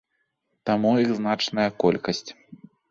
[0.69, 2.29] Таму іх значная колькасць.